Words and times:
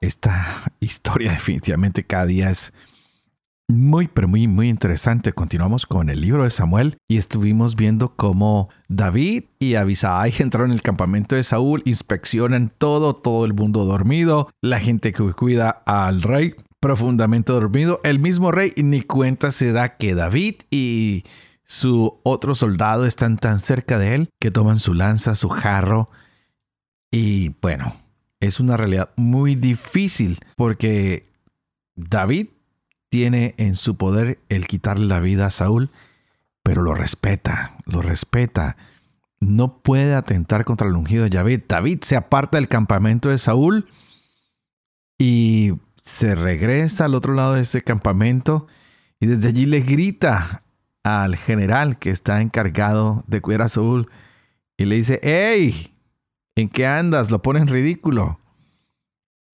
Esta 0.00 0.72
historia 0.80 1.32
definitivamente 1.32 2.04
cada 2.04 2.26
día 2.26 2.50
es 2.50 2.72
muy, 3.68 4.08
pero 4.08 4.26
muy, 4.26 4.48
muy 4.48 4.68
interesante. 4.68 5.32
Continuamos 5.32 5.86
con 5.86 6.08
el 6.08 6.20
libro 6.20 6.42
de 6.42 6.50
Samuel 6.50 6.96
y 7.08 7.18
estuvimos 7.18 7.76
viendo 7.76 8.16
cómo 8.16 8.68
David 8.88 9.44
y 9.58 9.76
Abisai 9.76 10.32
entraron 10.38 10.70
en 10.70 10.74
el 10.74 10.82
campamento 10.82 11.36
de 11.36 11.44
Saúl, 11.44 11.82
inspeccionan 11.84 12.72
todo, 12.76 13.14
todo 13.14 13.44
el 13.44 13.54
mundo 13.54 13.84
dormido, 13.84 14.48
la 14.60 14.80
gente 14.80 15.12
que 15.12 15.32
cuida 15.32 15.70
al 15.86 16.22
rey 16.22 16.54
profundamente 16.80 17.52
dormido. 17.52 18.00
El 18.02 18.18
mismo 18.18 18.50
rey 18.50 18.72
ni 18.76 19.02
cuenta 19.02 19.52
se 19.52 19.70
da 19.70 19.96
que 19.96 20.14
David 20.14 20.56
y 20.70 21.24
su 21.64 22.18
otro 22.24 22.54
soldado 22.54 23.06
están 23.06 23.36
tan 23.36 23.60
cerca 23.60 23.98
de 23.98 24.14
él 24.14 24.30
que 24.40 24.50
toman 24.50 24.80
su 24.80 24.94
lanza, 24.94 25.36
su 25.36 25.48
jarro 25.48 26.10
y 27.12 27.54
bueno, 27.60 27.94
es 28.40 28.58
una 28.58 28.76
realidad 28.76 29.10
muy 29.16 29.54
difícil 29.54 30.38
porque 30.56 31.22
David 31.94 32.48
tiene 33.10 33.54
en 33.58 33.76
su 33.76 33.96
poder 33.96 34.38
el 34.48 34.66
quitarle 34.66 35.06
la 35.06 35.20
vida 35.20 35.46
a 35.46 35.50
Saúl, 35.50 35.90
pero 36.62 36.82
lo 36.82 36.94
respeta, 36.94 37.76
lo 37.84 38.02
respeta. 38.02 38.76
No 39.40 39.78
puede 39.78 40.14
atentar 40.14 40.64
contra 40.64 40.86
el 40.86 40.94
ungido 40.94 41.24
de 41.24 41.30
David. 41.30 41.62
David 41.68 42.00
se 42.02 42.16
aparta 42.16 42.58
del 42.58 42.68
campamento 42.68 43.28
de 43.28 43.38
Saúl 43.38 43.88
y 45.18 45.74
se 46.02 46.34
regresa 46.34 47.04
al 47.04 47.14
otro 47.14 47.34
lado 47.34 47.54
de 47.54 47.62
ese 47.62 47.82
campamento 47.82 48.66
y 49.18 49.26
desde 49.26 49.48
allí 49.48 49.66
le 49.66 49.80
grita 49.80 50.62
al 51.02 51.36
general 51.36 51.98
que 51.98 52.10
está 52.10 52.40
encargado 52.40 53.24
de 53.26 53.40
cuidar 53.40 53.62
a 53.62 53.68
Saúl 53.68 54.08
y 54.76 54.86
le 54.86 54.96
dice, 54.96 55.20
¡Ey! 55.22 55.92
¿En 56.60 56.68
qué 56.68 56.86
andas? 56.86 57.30
Lo 57.30 57.40
pone 57.40 57.60
en 57.60 57.68
ridículo. 57.68 58.38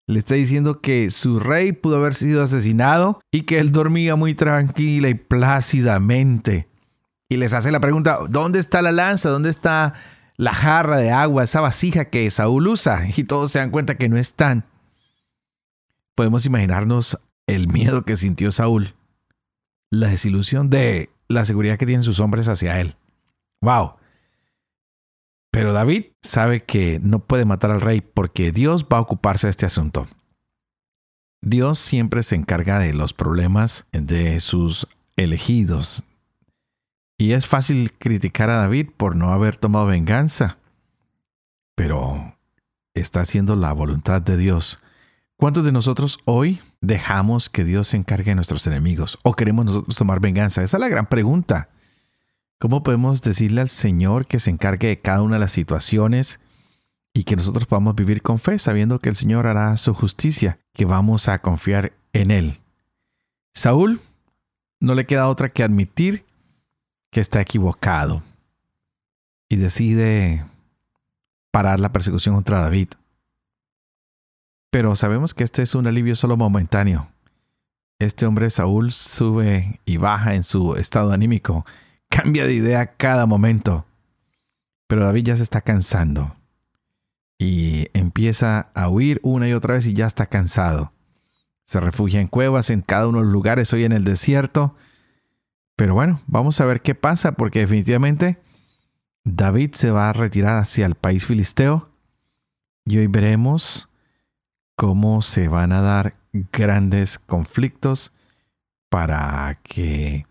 Le 0.08 0.18
está 0.18 0.34
diciendo 0.34 0.80
que 0.80 1.10
su 1.10 1.40
rey 1.40 1.72
pudo 1.72 1.96
haber 1.96 2.14
sido 2.14 2.42
asesinado 2.42 3.20
y 3.30 3.42
que 3.42 3.58
él 3.58 3.72
dormía 3.72 4.16
muy 4.16 4.34
tranquila 4.34 5.08
y 5.08 5.14
plácidamente. 5.14 6.68
Y 7.28 7.36
les 7.38 7.52
hace 7.52 7.72
la 7.72 7.80
pregunta, 7.80 8.20
¿dónde 8.28 8.60
está 8.60 8.82
la 8.82 8.92
lanza? 8.92 9.30
¿Dónde 9.30 9.50
está 9.50 9.94
la 10.36 10.52
jarra 10.52 10.96
de 10.98 11.10
agua, 11.10 11.44
esa 11.44 11.60
vasija 11.60 12.06
que 12.06 12.30
Saúl 12.30 12.68
usa? 12.68 13.06
Y 13.16 13.24
todos 13.24 13.50
se 13.50 13.58
dan 13.58 13.70
cuenta 13.70 13.96
que 13.96 14.08
no 14.08 14.16
están. 14.16 14.64
Podemos 16.14 16.46
imaginarnos 16.46 17.18
el 17.46 17.68
miedo 17.68 18.04
que 18.04 18.16
sintió 18.16 18.52
Saúl, 18.52 18.94
la 19.90 20.08
desilusión 20.08 20.70
de 20.70 21.10
la 21.28 21.44
seguridad 21.44 21.78
que 21.78 21.86
tienen 21.86 22.04
sus 22.04 22.20
hombres 22.20 22.48
hacia 22.48 22.80
él. 22.80 22.94
¡Wow! 23.60 23.94
Pero 25.56 25.72
David 25.72 26.08
sabe 26.22 26.64
que 26.64 27.00
no 27.02 27.20
puede 27.20 27.46
matar 27.46 27.70
al 27.70 27.80
rey 27.80 28.02
porque 28.02 28.52
Dios 28.52 28.84
va 28.92 28.98
a 28.98 29.00
ocuparse 29.00 29.46
de 29.46 29.52
este 29.52 29.64
asunto. 29.64 30.06
Dios 31.40 31.78
siempre 31.78 32.22
se 32.22 32.36
encarga 32.36 32.78
de 32.78 32.92
los 32.92 33.14
problemas 33.14 33.86
de 33.90 34.38
sus 34.40 34.86
elegidos. 35.16 36.04
Y 37.18 37.32
es 37.32 37.46
fácil 37.46 37.94
criticar 37.94 38.50
a 38.50 38.56
David 38.56 38.90
por 38.98 39.16
no 39.16 39.30
haber 39.32 39.56
tomado 39.56 39.86
venganza. 39.86 40.58
Pero 41.74 42.36
está 42.92 43.20
haciendo 43.22 43.56
la 43.56 43.72
voluntad 43.72 44.20
de 44.20 44.36
Dios. 44.36 44.78
¿Cuántos 45.38 45.64
de 45.64 45.72
nosotros 45.72 46.18
hoy 46.26 46.60
dejamos 46.82 47.48
que 47.48 47.64
Dios 47.64 47.88
se 47.88 47.96
encargue 47.96 48.32
de 48.32 48.34
nuestros 48.34 48.66
enemigos? 48.66 49.18
¿O 49.22 49.32
queremos 49.32 49.64
nosotros 49.64 49.96
tomar 49.96 50.20
venganza? 50.20 50.62
Esa 50.62 50.76
es 50.76 50.80
la 50.82 50.88
gran 50.88 51.06
pregunta. 51.06 51.70
¿Cómo 52.58 52.82
podemos 52.82 53.20
decirle 53.20 53.60
al 53.60 53.68
Señor 53.68 54.26
que 54.26 54.38
se 54.38 54.50
encargue 54.50 54.88
de 54.88 54.98
cada 54.98 55.22
una 55.22 55.36
de 55.36 55.40
las 55.40 55.52
situaciones 55.52 56.40
y 57.12 57.24
que 57.24 57.36
nosotros 57.36 57.66
podamos 57.66 57.94
vivir 57.94 58.22
con 58.22 58.38
fe, 58.38 58.58
sabiendo 58.58 58.98
que 58.98 59.10
el 59.10 59.16
Señor 59.16 59.46
hará 59.46 59.76
su 59.76 59.92
justicia, 59.92 60.56
que 60.72 60.86
vamos 60.86 61.28
a 61.28 61.40
confiar 61.40 61.92
en 62.14 62.30
Él? 62.30 62.54
Saúl 63.52 64.00
no 64.80 64.94
le 64.94 65.04
queda 65.04 65.28
otra 65.28 65.50
que 65.50 65.62
admitir 65.62 66.24
que 67.10 67.20
está 67.20 67.42
equivocado 67.42 68.22
y 69.50 69.56
decide 69.56 70.46
parar 71.50 71.78
la 71.78 71.92
persecución 71.92 72.34
contra 72.34 72.60
David. 72.60 72.88
Pero 74.70 74.96
sabemos 74.96 75.34
que 75.34 75.44
este 75.44 75.62
es 75.62 75.74
un 75.74 75.86
alivio 75.86 76.16
solo 76.16 76.38
momentáneo. 76.38 77.08
Este 77.98 78.26
hombre 78.26 78.48
Saúl 78.48 78.92
sube 78.92 79.80
y 79.84 79.98
baja 79.98 80.34
en 80.34 80.42
su 80.42 80.74
estado 80.76 81.12
anímico 81.12 81.66
cambia 82.08 82.46
de 82.46 82.54
idea 82.54 82.96
cada 82.96 83.26
momento. 83.26 83.86
Pero 84.86 85.04
David 85.04 85.24
ya 85.24 85.36
se 85.36 85.42
está 85.42 85.60
cansando. 85.60 86.36
Y 87.38 87.88
empieza 87.92 88.70
a 88.74 88.88
huir 88.88 89.20
una 89.22 89.48
y 89.48 89.52
otra 89.52 89.74
vez 89.74 89.86
y 89.86 89.92
ya 89.92 90.06
está 90.06 90.26
cansado. 90.26 90.92
Se 91.64 91.80
refugia 91.80 92.20
en 92.20 92.28
cuevas 92.28 92.70
en 92.70 92.80
cada 92.80 93.08
uno 93.08 93.18
de 93.18 93.24
los 93.24 93.32
lugares, 93.32 93.72
hoy 93.72 93.84
en 93.84 93.92
el 93.92 94.04
desierto. 94.04 94.76
Pero 95.74 95.94
bueno, 95.94 96.20
vamos 96.26 96.60
a 96.60 96.64
ver 96.64 96.80
qué 96.80 96.94
pasa, 96.94 97.32
porque 97.32 97.60
definitivamente 97.60 98.38
David 99.24 99.74
se 99.74 99.90
va 99.90 100.08
a 100.08 100.12
retirar 100.12 100.56
hacia 100.56 100.86
el 100.86 100.94
país 100.94 101.26
filisteo. 101.26 101.90
Y 102.84 102.98
hoy 102.98 103.08
veremos 103.08 103.90
cómo 104.76 105.20
se 105.22 105.48
van 105.48 105.72
a 105.72 105.80
dar 105.80 106.14
grandes 106.32 107.18
conflictos 107.18 108.12
para 108.88 109.58
que 109.62 110.24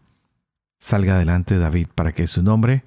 salga 0.79 1.15
adelante 1.15 1.57
David 1.57 1.87
para 1.95 2.13
que 2.13 2.27
su 2.27 2.43
nombre 2.43 2.83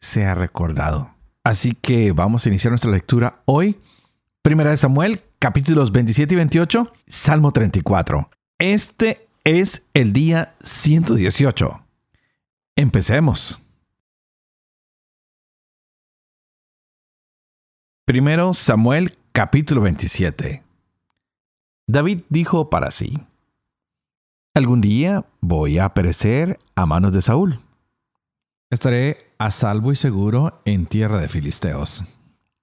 sea 0.00 0.34
recordado. 0.34 1.14
Así 1.44 1.74
que 1.74 2.12
vamos 2.12 2.44
a 2.44 2.48
iniciar 2.48 2.70
nuestra 2.70 2.90
lectura 2.90 3.42
hoy. 3.44 3.80
Primera 4.42 4.70
de 4.70 4.76
Samuel, 4.76 5.22
capítulos 5.38 5.92
27 5.92 6.34
y 6.34 6.36
28, 6.36 6.92
Salmo 7.06 7.52
34. 7.52 8.30
Este 8.58 9.28
es 9.44 9.86
el 9.94 10.12
día 10.12 10.54
118. 10.62 11.84
Empecemos. 12.76 13.60
Primero 18.06 18.52
Samuel 18.52 19.16
capítulo 19.32 19.80
27. 19.80 20.62
David 21.86 22.22
dijo 22.28 22.70
para 22.70 22.90
sí, 22.90 23.18
Algún 24.56 24.80
día 24.80 25.24
voy 25.40 25.80
a 25.80 25.94
perecer 25.94 26.60
a 26.76 26.86
manos 26.86 27.12
de 27.12 27.22
Saúl. 27.22 27.58
Estaré 28.70 29.34
a 29.36 29.50
salvo 29.50 29.90
y 29.90 29.96
seguro 29.96 30.60
en 30.64 30.86
tierra 30.86 31.18
de 31.18 31.26
filisteos. 31.26 32.04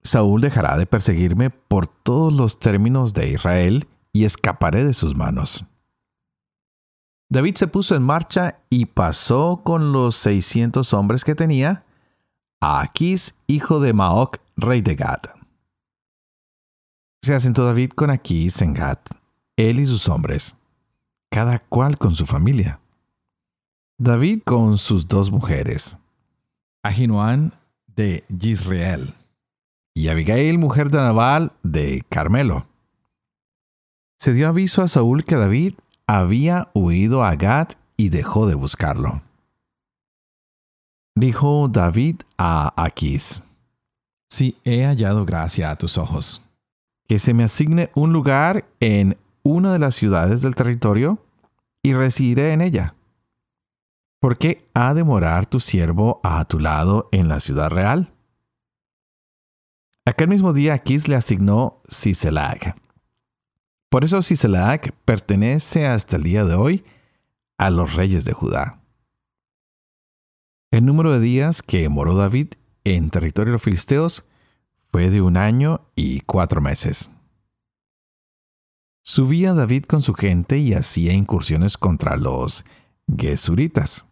Saúl 0.02 0.40
dejará 0.40 0.78
de 0.78 0.86
perseguirme 0.86 1.50
por 1.50 1.88
todos 1.90 2.32
los 2.32 2.60
términos 2.60 3.14
de 3.14 3.32
Israel 3.32 3.90
y 4.14 4.24
escaparé 4.24 4.86
de 4.86 4.94
sus 4.94 5.18
manos. 5.18 5.66
David 7.30 7.56
se 7.56 7.68
puso 7.68 7.94
en 7.98 8.04
marcha 8.04 8.62
y 8.70 8.86
pasó 8.86 9.60
con 9.62 9.92
los 9.92 10.16
seiscientos 10.16 10.94
hombres 10.94 11.26
que 11.26 11.36
tenía 11.36 11.84
a 12.62 12.80
Aquís, 12.80 13.36
hijo 13.48 13.82
de 13.82 13.92
Maoc, 13.92 14.38
rey 14.56 14.82
de 14.82 14.96
Gad. 14.96 15.24
Se 17.22 17.34
asentó 17.34 17.66
David 17.66 17.90
con 17.90 18.10
Aquís 18.12 18.62
en 18.62 18.74
Gad, 18.74 19.00
él 19.58 19.82
y 19.82 19.86
sus 19.86 20.08
hombres 20.08 20.56
cada 21.32 21.60
cual 21.60 21.98
con 21.98 22.14
su 22.14 22.26
familia. 22.26 22.80
David 23.98 24.42
con 24.44 24.78
sus 24.78 25.08
dos 25.08 25.32
mujeres, 25.32 25.98
Ahinoam 26.84 27.52
de 27.88 28.24
Yisrael 28.28 29.14
y 29.96 30.10
Abigail, 30.10 30.58
mujer 30.58 30.92
de 30.92 30.98
Nabal 30.98 31.54
de 31.64 32.04
Carmelo. 32.10 32.66
Se 34.20 34.34
dio 34.34 34.48
aviso 34.48 34.82
a 34.82 34.88
Saúl 34.88 35.24
que 35.24 35.36
David 35.36 35.76
había 36.08 36.70
huido 36.74 37.24
a 37.24 37.36
Gad 37.36 37.70
y 37.96 38.10
dejó 38.10 38.48
de 38.48 38.56
buscarlo. 38.56 39.22
Dijo 41.16 41.68
David 41.68 42.22
a 42.38 42.74
Aquís, 42.82 43.44
si 44.30 44.58
he 44.64 44.86
hallado 44.86 45.26
gracia 45.26 45.70
a 45.72 45.76
tus 45.76 45.98
ojos, 45.98 46.42
que 47.08 47.20
se 47.20 47.34
me 47.34 47.44
asigne 47.44 47.92
un 47.94 48.14
lugar 48.14 48.66
en 48.80 49.18
una 49.44 49.74
de 49.74 49.80
las 49.80 49.96
ciudades 49.96 50.42
del 50.42 50.56
territorio 50.56 51.26
y 51.84 51.94
residiré 51.94 52.54
en 52.54 52.62
ella. 52.62 52.96
¿Por 54.20 54.38
qué 54.38 54.70
ha 54.74 54.94
de 54.94 55.04
morar 55.04 55.48
tu 55.48 55.60
siervo 55.60 56.20
a 56.24 56.46
tu 56.46 56.60
lado 56.60 57.10
en 57.12 57.28
la 57.28 57.40
ciudad 57.40 57.70
real? 57.72 58.14
Aquel 60.06 60.28
mismo 60.28 60.54
día 60.54 60.74
Aquis 60.74 61.08
le 61.08 61.16
asignó 61.16 61.82
Siselag, 61.88 62.76
Por 63.90 64.04
eso 64.04 64.22
Siselaac 64.22 64.94
pertenece 65.06 65.88
hasta 65.88 66.18
el 66.18 66.24
día 66.24 66.46
de 66.46 66.56
hoy 66.56 66.84
a 67.58 67.70
los 67.70 67.94
reyes 67.94 68.26
de 68.26 68.34
Judá. 68.34 68.82
El 70.72 70.86
número 70.86 71.12
de 71.12 71.20
días 71.20 71.62
que 71.62 71.88
moró 71.90 72.16
David 72.16 72.54
en 72.84 73.10
territorio 73.10 73.52
de 73.52 73.54
los 73.54 73.62
filisteos 73.62 74.26
fue 74.92 75.10
de 75.10 75.22
un 75.22 75.38
año 75.38 75.82
y 75.96 76.22
cuatro 76.22 76.62
meses. 76.62 77.12
Subía 79.04 79.54
David 79.54 79.86
con 79.86 80.02
su 80.02 80.14
gente 80.14 80.58
y 80.58 80.74
hacía 80.74 81.14
incursiones 81.14 81.78
contra 81.78 82.18
los 82.18 82.66
Gesuritas, 83.18 84.06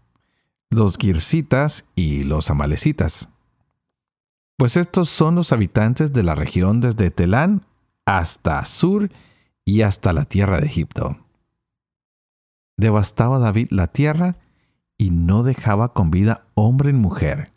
los 0.71 0.97
Girsitas 0.97 1.86
y 1.95 2.24
los 2.24 2.50
Amalecitas. 2.50 3.30
Pues 4.57 4.77
estos 4.77 5.09
son 5.09 5.36
los 5.36 5.53
habitantes 5.53 6.12
de 6.12 6.24
la 6.24 6.36
región 6.36 6.81
desde 6.81 7.12
Telán 7.12 7.65
hasta 8.06 8.65
Sur 8.65 9.09
y 9.63 9.83
hasta 9.83 10.12
la 10.12 10.25
tierra 10.25 10.59
de 10.59 10.65
Egipto. 10.65 11.18
Devastaba 12.75 13.39
David 13.39 13.68
la 13.69 13.88
tierra 13.88 14.38
y 14.97 15.12
no 15.12 15.44
dejaba 15.44 15.94
con 15.94 16.12
vida 16.12 16.45
hombre 16.56 16.91
ni 16.91 17.00
mujer. 17.00 17.51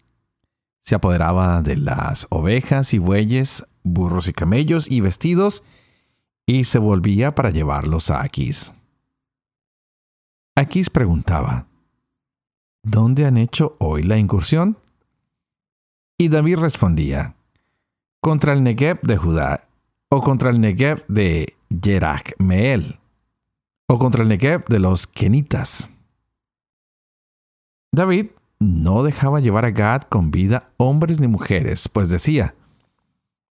Se 0.82 0.94
apoderaba 0.94 1.62
de 1.62 1.76
las 1.76 2.26
ovejas 2.28 2.92
y 2.92 2.98
bueyes, 2.98 3.64
burros 3.82 4.28
y 4.28 4.32
camellos 4.32 4.90
y 4.90 5.00
vestidos, 5.00 5.64
y 6.46 6.64
se 6.64 6.78
volvía 6.78 7.34
para 7.34 7.50
llevarlos 7.50 8.10
a 8.10 8.22
Aquís. 8.22 8.74
Aquís 10.56 10.90
preguntaba, 10.90 11.66
¿Dónde 12.84 13.26
han 13.26 13.36
hecho 13.36 13.76
hoy 13.78 14.02
la 14.02 14.18
incursión? 14.18 14.76
Y 16.18 16.28
David 16.28 16.58
respondía, 16.58 17.36
contra 18.20 18.52
el 18.52 18.62
Negev 18.62 19.00
de 19.02 19.16
Judá, 19.16 19.68
o 20.10 20.20
contra 20.20 20.50
el 20.50 20.60
Negev 20.60 21.04
de 21.06 21.56
Yerachmeel, 21.70 22.98
o 23.88 23.98
contra 23.98 24.22
el 24.22 24.28
Negev 24.28 24.64
de 24.66 24.78
los 24.78 25.06
Kenitas. 25.06 25.90
David 27.94 28.26
no 28.58 29.02
dejaba 29.02 29.40
llevar 29.40 29.64
a 29.64 29.70
Gad 29.70 30.02
con 30.02 30.30
vida 30.30 30.70
hombres 30.76 31.20
ni 31.20 31.28
mujeres, 31.28 31.88
pues 31.88 32.08
decía, 32.08 32.54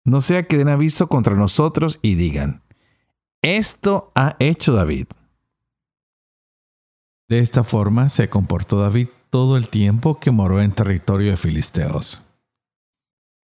no 0.04 0.20
sea 0.20 0.46
que 0.46 0.56
den 0.56 0.68
aviso 0.68 1.08
contra 1.08 1.34
nosotros 1.34 1.98
y 2.02 2.14
digan, 2.14 2.62
esto 3.42 4.12
ha 4.14 4.36
hecho 4.38 4.72
David. 4.72 5.06
De 7.28 7.38
esta 7.38 7.64
forma 7.64 8.08
se 8.08 8.28
comportó 8.28 8.80
David 8.80 9.08
todo 9.30 9.56
el 9.56 9.68
tiempo 9.68 10.18
que 10.18 10.30
moró 10.30 10.60
en 10.60 10.72
territorio 10.72 11.30
de 11.30 11.36
Filisteos. 11.36 12.26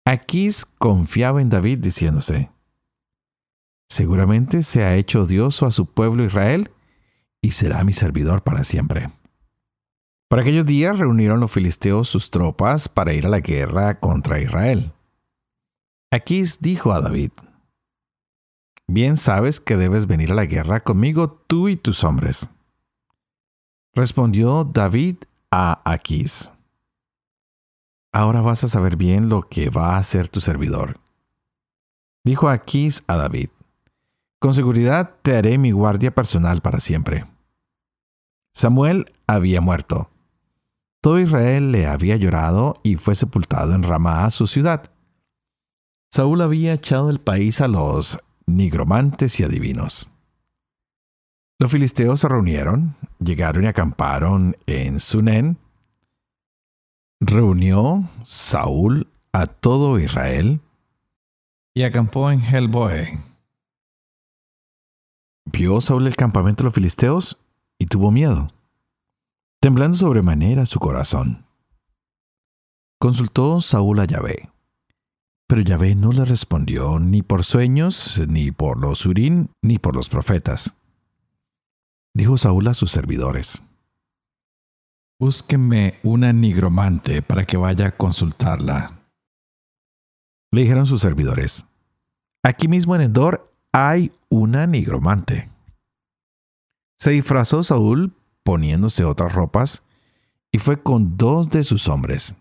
Aquís 0.04 0.66
confiaba 0.66 1.40
en 1.40 1.48
David 1.48 1.78
diciéndose, 1.78 2.50
Seguramente 3.88 4.62
se 4.62 4.84
ha 4.84 4.96
hecho 4.96 5.26
Dios 5.26 5.62
a 5.62 5.70
su 5.70 5.87
pueblo 5.87 6.25
Israel 6.25 6.70
y 7.42 7.52
será 7.52 7.82
mi 7.82 7.92
servidor 7.92 8.42
para 8.42 8.62
siempre. 8.62 9.10
Por 10.28 10.38
aquellos 10.38 10.64
días 10.64 10.98
reunieron 10.98 11.40
los 11.40 11.50
filisteos 11.50 12.08
sus 12.08 12.31
tropas 12.31 12.88
para 12.88 13.12
ir 13.14 13.26
a 13.26 13.31
la 13.31 13.40
guerra 13.40 13.98
contra 13.98 14.40
Israel. 14.40 14.92
Aquís 16.12 16.60
dijo 16.60 16.92
a 16.92 17.00
David, 17.00 17.32
Bien 18.92 19.16
sabes 19.16 19.60
que 19.60 19.76
debes 19.76 20.06
venir 20.06 20.32
a 20.32 20.34
la 20.34 20.46
guerra 20.46 20.81
conmigo 20.81 21.31
tú 21.46 21.69
y 21.69 21.76
tus 21.76 22.02
hombres. 22.02 22.50
Respondió 23.94 24.64
David 24.64 25.16
a 25.50 25.81
Aquís, 25.90 26.52
Ahora 28.12 28.40
vas 28.40 28.64
a 28.64 28.69
saber 28.69 28.96
bien 28.96 29.28
lo 29.28 29.48
que 29.48 29.70
va 29.70 29.94
a 29.94 29.98
hacer 29.98 30.28
tu 30.28 30.40
servidor. 30.40 30.98
Dijo 32.25 32.48
Aquís 32.48 33.04
a 33.06 33.16
David, 33.16 33.50
Con 34.40 34.54
seguridad 34.54 35.14
te 35.22 35.37
haré 35.37 35.58
mi 35.58 35.70
guardia 35.70 36.12
personal 36.12 36.60
para 36.60 36.81
siempre. 36.81 37.26
Samuel 38.52 39.06
había 39.28 39.60
muerto 39.60 40.10
todo 41.00 41.19
Israel 41.19 41.72
le 41.72 41.87
había 41.87 42.16
llorado 42.16 42.78
y 42.82 42.96
fue 42.96 43.14
sepultado 43.14 43.75
en 43.75 43.82
Ramá, 43.82 44.28
su 44.31 44.46
ciudad. 44.46 44.90
Saúl 46.10 46.42
había 46.42 46.75
echado 46.75 47.06
del 47.06 47.20
país 47.20 47.62
a 47.62 47.69
los 47.69 48.19
nigromantes 48.56 49.38
y 49.41 49.44
adivinos. 49.44 50.11
Los 51.58 51.70
filisteos 51.70 52.20
se 52.20 52.29
reunieron, 52.29 52.97
llegaron 53.19 53.64
y 53.64 53.67
acamparon 53.67 54.56
en 54.67 55.00
Sunén. 55.00 55.58
Reunió 57.20 58.05
Saúl 58.25 59.08
a 59.32 59.47
todo 59.47 59.99
Israel 59.99 60.61
y 61.75 61.82
acampó 61.82 62.31
en 62.31 62.41
Helboe. 62.41 63.19
Vio 65.44 65.81
Saúl 65.81 66.06
el 66.06 66.17
campamento 66.17 66.62
de 66.62 66.69
los 66.69 66.75
filisteos 66.75 67.38
y 67.79 67.87
tuvo 67.87 68.11
miedo 68.11 68.50
temblando 69.61 69.97
sobremanera 69.97 70.64
su 70.64 70.81
corazón. 70.81 71.44
Consultó 72.99 73.61
Saúl 73.61 74.00
a 74.00 74.06
Yahvé, 74.06 74.50
pero 75.50 75.62
Yahvé 75.62 75.97
no 75.97 76.12
le 76.12 76.25
respondió 76.25 77.00
ni 77.00 77.23
por 77.23 77.43
sueños, 77.43 78.20
ni 78.29 78.52
por 78.52 78.79
los 78.79 79.05
urín, 79.05 79.50
ni 79.62 79.81
por 79.81 79.97
los 79.97 80.08
profetas. 80.08 80.75
Dijo 82.14 82.38
Saúl 82.38 82.69
a 82.69 82.75
sus 82.75 82.93
servidores, 82.93 83.64
Búsquenme 85.19 85.99
una 86.05 86.32
nigromante 86.32 87.20
para 87.20 87.47
que 87.47 87.56
vaya 87.56 87.88
a 87.88 87.97
consultarla. 87.97 89.00
Le 90.52 90.61
dijeron 90.61 90.87
sus 90.87 91.00
servidores, 91.00 91.67
Aquí 92.44 92.69
mismo 92.69 92.94
en 92.94 93.00
Endor 93.00 93.52
hay 93.73 94.12
una 94.29 94.69
nigromante. 94.69 95.50
Se 96.97 97.11
disfrazó 97.11 97.64
Saúl 97.64 98.12
poniéndose 98.44 99.05
otras 99.05 99.35
ropas, 99.35 99.82
y 100.52 100.61
fue 100.61 100.81
con 100.81 101.17
dos 101.17 101.50
de 101.50 101.64
sus 101.64 101.88
hombres. 101.88 102.37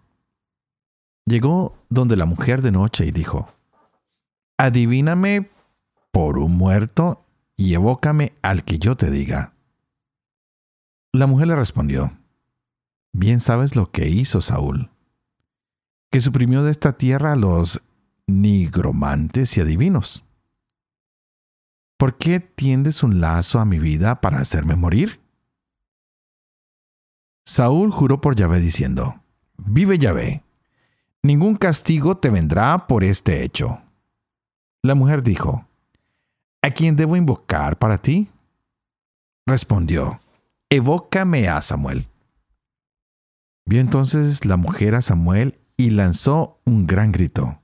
Llegó 1.29 1.77
donde 1.89 2.17
la 2.17 2.25
mujer 2.25 2.63
de 2.63 2.71
noche 2.71 3.05
y 3.05 3.11
dijo, 3.11 3.53
Adivíname 4.57 5.47
por 6.11 6.39
un 6.39 6.57
muerto 6.57 7.23
y 7.55 7.75
evócame 7.75 8.33
al 8.41 8.63
que 8.63 8.79
yo 8.79 8.95
te 8.95 9.11
diga. 9.11 9.53
La 11.13 11.27
mujer 11.27 11.49
le 11.49 11.55
respondió, 11.55 12.11
Bien 13.13 13.41
sabes 13.41 13.75
lo 13.75 13.91
que 13.91 14.09
hizo 14.09 14.41
Saúl, 14.41 14.89
que 16.09 16.19
suprimió 16.19 16.63
de 16.63 16.71
esta 16.71 16.93
tierra 16.93 17.33
a 17.33 17.35
los 17.35 17.79
nigromantes 18.25 19.55
y 19.55 19.61
adivinos. 19.61 20.25
¿Por 21.97 22.17
qué 22.17 22.39
tiendes 22.39 23.03
un 23.03 23.21
lazo 23.21 23.59
a 23.59 23.65
mi 23.65 23.77
vida 23.77 24.19
para 24.19 24.39
hacerme 24.39 24.75
morir? 24.75 25.19
Saúl 27.45 27.91
juró 27.91 28.19
por 28.19 28.35
Yahvé 28.35 28.59
diciendo, 28.61 29.21
Vive 29.57 29.99
Yahvé, 29.99 30.43
ningún 31.23 31.55
castigo 31.55 32.15
te 32.15 32.29
vendrá 32.29 32.87
por 32.87 33.03
este 33.03 33.43
hecho. 33.43 33.81
La 34.83 34.95
mujer 34.95 35.23
dijo, 35.23 35.65
¿A 36.61 36.71
quién 36.71 36.95
debo 36.95 37.15
invocar 37.15 37.77
para 37.77 37.97
ti? 37.97 38.27
Respondió, 39.45 40.19
Evócame 40.69 41.47
a 41.47 41.61
Samuel. 41.61 42.07
Vio 43.65 43.81
entonces 43.81 44.45
la 44.45 44.57
mujer 44.57 44.95
a 44.95 45.01
Samuel 45.01 45.59
y 45.77 45.91
lanzó 45.91 46.59
un 46.65 46.87
gran 46.87 47.11
grito. 47.11 47.61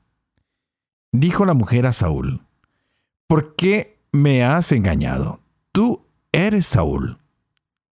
Dijo 1.11 1.45
la 1.45 1.53
mujer 1.53 1.85
a 1.85 1.93
Saúl, 1.93 2.41
¿por 3.27 3.55
qué 3.55 3.99
me 4.11 4.43
has 4.43 4.71
engañado? 4.71 5.39
Tú 5.71 6.05
eres 6.31 6.65
Saúl. 6.65 7.19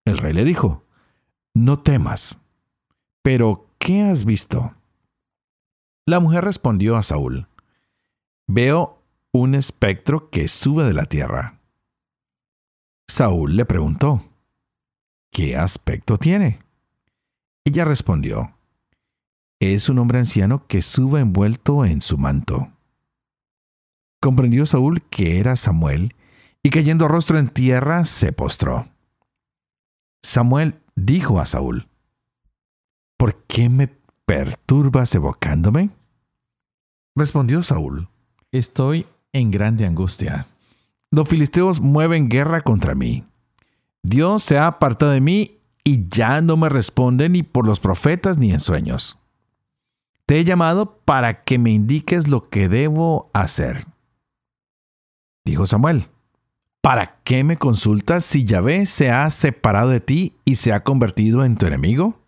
El 0.05 0.17
rey 0.17 0.33
le 0.33 0.43
dijo, 0.43 0.83
no 1.53 1.79
temas. 1.79 2.39
Pero, 3.21 3.67
¿qué 3.77 4.03
has 4.03 4.25
visto? 4.25 4.73
La 6.05 6.19
mujer 6.19 6.43
respondió 6.43 6.97
a 6.97 7.03
Saúl, 7.03 7.47
Veo 8.47 9.01
un 9.31 9.55
espectro 9.55 10.29
que 10.29 10.49
sube 10.49 10.83
de 10.83 10.93
la 10.93 11.05
tierra. 11.05 11.61
Saúl 13.07 13.55
le 13.55 13.65
preguntó, 13.65 14.21
¿qué 15.31 15.55
aspecto 15.55 16.17
tiene? 16.17 16.59
Ella 17.65 17.85
respondió, 17.85 18.57
es 19.61 19.87
un 19.87 19.97
hombre 19.99 20.19
anciano 20.19 20.67
que 20.67 20.81
sube 20.81 21.21
envuelto 21.21 21.85
en 21.85 22.01
su 22.01 22.17
manto. 22.17 22.73
Comprendió 24.21 24.65
Saúl 24.65 25.03
que 25.03 25.39
era 25.39 25.55
Samuel, 25.55 26.15
y 26.61 26.69
cayendo 26.69 27.07
rostro 27.07 27.39
en 27.39 27.47
tierra 27.47 28.03
se 28.03 28.33
postró. 28.33 28.89
Samuel 30.21 30.81
dijo 30.95 31.39
a 31.39 31.45
Saúl, 31.45 31.87
¿por 33.17 33.43
qué 33.45 33.69
me 33.69 34.02
perturbas 34.25 35.13
evocándome? 35.15 35.89
Respondió 37.15 37.61
Saúl, 37.61 38.09
estoy 38.51 39.05
en 39.33 39.51
grande 39.51 39.85
angustia. 39.85 40.47
Los 41.11 41.29
filisteos 41.29 41.79
mueven 41.79 42.29
guerra 42.29 42.61
contra 42.61 42.95
mí. 42.95 43.23
Dios 44.01 44.43
se 44.43 44.57
ha 44.57 44.67
apartado 44.67 45.11
de 45.11 45.21
mí 45.21 45.59
y 45.83 46.07
ya 46.09 46.41
no 46.41 46.57
me 46.57 46.69
responde 46.69 47.29
ni 47.29 47.43
por 47.43 47.67
los 47.67 47.79
profetas 47.79 48.37
ni 48.37 48.51
en 48.51 48.59
sueños. 48.59 49.19
Te 50.25 50.39
he 50.39 50.43
llamado 50.43 50.97
para 51.05 51.43
que 51.43 51.59
me 51.59 51.71
indiques 51.71 52.27
lo 52.27 52.49
que 52.49 52.69
debo 52.69 53.29
hacer. 53.33 53.85
Dijo 55.45 55.65
Samuel, 55.65 56.03
¿Para 56.83 57.15
qué 57.23 57.45
me 57.45 57.55
consultas 57.55 58.25
si 58.25 58.43
Yahvé 58.43 58.85
se 58.85 59.09
ha 59.09 59.29
separado 59.29 59.89
de 59.89 60.01
ti 60.01 60.33
y 60.43 60.57
se 60.57 60.73
ha 60.73 60.83
convertido 60.83 61.45
en 61.45 61.55
tu 61.55 61.65
enemigo? 61.65 62.19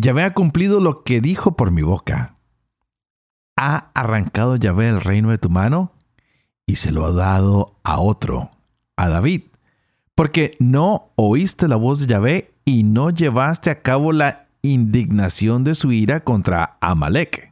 Yahvé 0.00 0.22
ha 0.22 0.32
cumplido 0.32 0.78
lo 0.78 1.02
que 1.02 1.20
dijo 1.20 1.56
por 1.56 1.72
mi 1.72 1.82
boca. 1.82 2.36
¿Ha 3.56 3.90
arrancado 3.94 4.54
Yahvé 4.54 4.88
el 4.88 5.00
reino 5.00 5.30
de 5.30 5.38
tu 5.38 5.50
mano? 5.50 5.92
Y 6.66 6.76
se 6.76 6.92
lo 6.92 7.04
ha 7.04 7.10
dado 7.10 7.80
a 7.82 7.98
otro, 7.98 8.52
a 8.96 9.08
David, 9.08 9.42
porque 10.14 10.56
no 10.60 11.10
oíste 11.16 11.66
la 11.66 11.74
voz 11.74 11.98
de 11.98 12.06
Yahvé 12.06 12.54
y 12.64 12.84
no 12.84 13.10
llevaste 13.10 13.70
a 13.70 13.82
cabo 13.82 14.12
la 14.12 14.46
indignación 14.62 15.64
de 15.64 15.74
su 15.74 15.90
ira 15.90 16.20
contra 16.20 16.76
Amalek. 16.80 17.50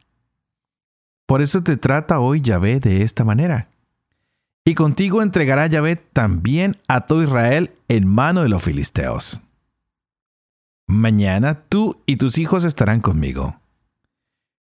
Por 1.27 1.43
eso 1.43 1.65
te 1.65 1.77
trata 1.77 2.21
hoy 2.21 2.43
Yahvé 2.43 2.79
de 2.79 3.03
esta 3.03 3.25
manera. 3.25 3.71
Y 4.65 4.77
contigo 4.77 5.21
entregará 5.21 5.67
Yahvé 5.67 5.97
también 5.97 6.77
a 6.87 7.07
todo 7.07 7.25
Israel 7.25 7.73
en 7.89 8.07
mano 8.07 8.45
de 8.45 8.51
los 8.51 8.63
filisteos. 8.63 9.43
Mañana 10.89 11.63
tú 11.69 12.01
y 12.07 12.17
tus 12.17 12.39
hijos 12.39 12.65
estarán 12.65 13.01
conmigo. 13.01 13.61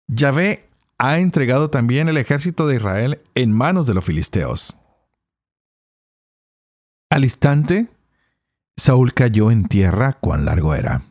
Yahvé 0.09 0.69
ha 0.99 1.19
entregado 1.19 1.71
también 1.71 2.09
el 2.09 2.17
ejército 2.17 2.67
de 2.67 2.77
Israel 2.77 3.21
en 3.35 3.53
manos 3.53 3.87
de 3.87 3.95
los 3.95 4.05
filisteos. 4.05 4.75
Al 7.11 7.25
instante, 7.25 7.89
Saúl 8.77 9.15
cayó 9.15 9.51
en 9.51 9.69
tierra 9.69 10.15
cuán 10.15 10.45
largo 10.45 10.75
era. 10.75 11.03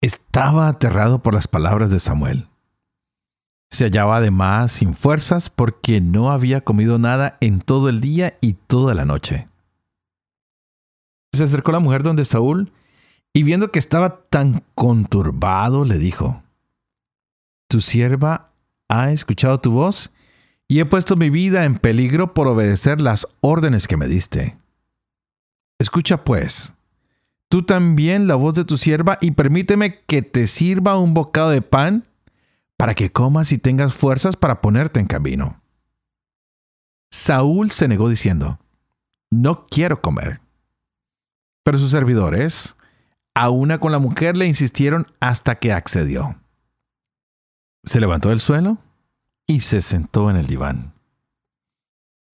Estaba 0.00 0.68
aterrado 0.68 1.22
por 1.22 1.34
las 1.34 1.48
palabras 1.48 1.90
de 1.90 2.00
Samuel. 2.00 2.48
Se 3.70 3.84
hallaba 3.84 4.18
además 4.18 4.72
sin 4.72 4.94
fuerzas 4.94 5.48
porque 5.48 6.00
no 6.02 6.30
había 6.30 6.60
comido 6.60 6.98
nada 6.98 7.38
en 7.40 7.60
todo 7.60 7.88
el 7.88 8.00
día 8.00 8.36
y 8.42 8.54
toda 8.54 8.94
la 8.94 9.06
noche. 9.06 9.48
Se 11.32 11.44
acercó 11.44 11.72
la 11.72 11.78
mujer 11.78 12.02
donde 12.02 12.26
Saúl 12.26 12.72
y 13.34 13.42
viendo 13.42 13.70
que 13.70 13.78
estaba 13.78 14.24
tan 14.28 14.62
conturbado 14.74 15.84
le 15.84 15.98
dijo, 15.98 16.42
Tu 17.68 17.80
sierva 17.80 18.50
ha 18.88 19.10
escuchado 19.10 19.60
tu 19.60 19.72
voz 19.72 20.10
y 20.68 20.80
he 20.80 20.84
puesto 20.84 21.16
mi 21.16 21.30
vida 21.30 21.64
en 21.64 21.78
peligro 21.78 22.34
por 22.34 22.46
obedecer 22.46 23.00
las 23.00 23.26
órdenes 23.40 23.88
que 23.88 23.96
me 23.96 24.06
diste. 24.06 24.58
Escucha 25.78 26.24
pues, 26.24 26.74
tú 27.48 27.62
también 27.62 28.26
la 28.26 28.34
voz 28.34 28.54
de 28.54 28.64
tu 28.64 28.78
sierva 28.78 29.18
y 29.20 29.32
permíteme 29.32 30.00
que 30.06 30.22
te 30.22 30.46
sirva 30.46 30.98
un 30.98 31.14
bocado 31.14 31.50
de 31.50 31.62
pan 31.62 32.06
para 32.76 32.94
que 32.94 33.12
comas 33.12 33.52
y 33.52 33.58
tengas 33.58 33.94
fuerzas 33.94 34.36
para 34.36 34.60
ponerte 34.60 35.00
en 35.00 35.06
camino. 35.06 35.60
Saúl 37.10 37.70
se 37.70 37.88
negó 37.88 38.08
diciendo, 38.08 38.58
no 39.30 39.66
quiero 39.66 40.02
comer. 40.02 40.40
Pero 41.64 41.78
sus 41.78 41.90
servidores, 41.90 42.76
a 43.34 43.50
una 43.50 43.78
con 43.78 43.92
la 43.92 43.98
mujer, 43.98 44.36
le 44.36 44.46
insistieron 44.46 45.06
hasta 45.20 45.58
que 45.58 45.72
accedió. 45.72 46.36
Se 47.84 48.00
levantó 48.00 48.28
del 48.28 48.40
suelo 48.40 48.78
y 49.46 49.60
se 49.60 49.80
sentó 49.80 50.30
en 50.30 50.36
el 50.36 50.46
diván. 50.46 50.94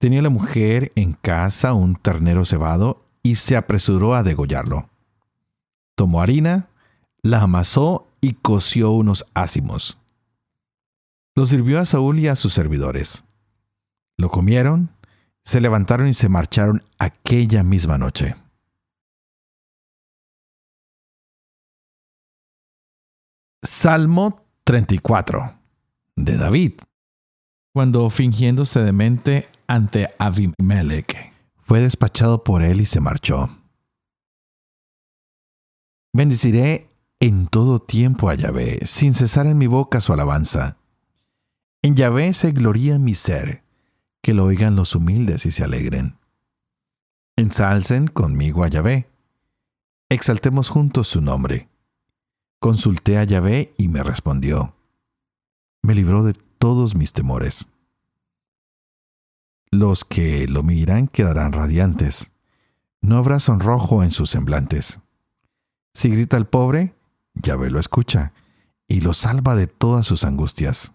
Tenía 0.00 0.22
la 0.22 0.30
mujer 0.30 0.90
en 0.94 1.12
casa 1.12 1.72
un 1.72 1.96
ternero 1.96 2.44
cebado 2.44 3.04
y 3.22 3.36
se 3.36 3.56
apresuró 3.56 4.14
a 4.14 4.22
degollarlo. 4.22 4.88
Tomó 5.96 6.22
harina, 6.22 6.68
la 7.22 7.42
amasó 7.42 8.08
y 8.20 8.34
coció 8.34 8.90
unos 8.92 9.26
ácimos. 9.34 9.98
Lo 11.34 11.46
sirvió 11.46 11.80
a 11.80 11.84
Saúl 11.84 12.18
y 12.20 12.28
a 12.28 12.36
sus 12.36 12.52
servidores. 12.54 13.24
Lo 14.16 14.28
comieron, 14.28 14.90
se 15.44 15.60
levantaron 15.60 16.08
y 16.08 16.12
se 16.12 16.28
marcharon 16.28 16.82
aquella 16.98 17.62
misma 17.62 17.98
noche. 17.98 18.36
Salmo 23.80 24.34
34 24.64 25.54
de 26.16 26.36
David. 26.36 26.72
Cuando 27.72 28.10
fingiéndose 28.10 28.80
demente 28.80 29.46
ante 29.68 30.08
Abimelech, 30.18 31.32
fue 31.58 31.78
despachado 31.78 32.42
por 32.42 32.62
él 32.62 32.80
y 32.80 32.86
se 32.86 32.98
marchó. 32.98 33.48
Bendeciré 36.12 36.88
en 37.20 37.46
todo 37.46 37.78
tiempo 37.78 38.28
a 38.28 38.34
Yahvé, 38.34 38.80
sin 38.84 39.14
cesar 39.14 39.46
en 39.46 39.58
mi 39.58 39.68
boca 39.68 40.00
su 40.00 40.12
alabanza. 40.12 40.76
En 41.80 41.94
Yahvé 41.94 42.32
se 42.32 42.50
gloría 42.50 42.98
mi 42.98 43.14
ser, 43.14 43.62
que 44.22 44.34
lo 44.34 44.46
oigan 44.46 44.74
los 44.74 44.96
humildes 44.96 45.46
y 45.46 45.52
se 45.52 45.62
alegren. 45.62 46.18
Ensalcen 47.36 48.08
conmigo 48.08 48.64
a 48.64 48.68
Yahvé. 48.68 49.08
Exaltemos 50.08 50.68
juntos 50.68 51.06
su 51.06 51.20
nombre. 51.20 51.68
Consulté 52.60 53.18
a 53.18 53.24
Yahvé 53.24 53.72
y 53.78 53.88
me 53.88 54.02
respondió. 54.02 54.74
Me 55.82 55.94
libró 55.94 56.24
de 56.24 56.32
todos 56.32 56.96
mis 56.96 57.12
temores. 57.12 57.68
Los 59.70 60.04
que 60.04 60.48
lo 60.48 60.64
miran 60.64 61.06
quedarán 61.06 61.52
radiantes. 61.52 62.32
No 63.00 63.16
habrá 63.16 63.38
sonrojo 63.38 64.02
en 64.02 64.10
sus 64.10 64.30
semblantes. 64.30 64.98
Si 65.94 66.08
grita 66.08 66.36
el 66.36 66.46
pobre, 66.46 66.96
Yahvé 67.34 67.70
lo 67.70 67.78
escucha 67.78 68.32
y 68.88 69.02
lo 69.02 69.12
salva 69.12 69.54
de 69.54 69.68
todas 69.68 70.06
sus 70.06 70.24
angustias. 70.24 70.92